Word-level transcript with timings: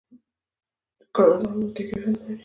د 0.03 0.03
کاناډا 1.15 1.45
الماس 1.51 1.71
ډیر 1.75 1.85
کیفیت 1.89 2.15
لري. 2.21 2.35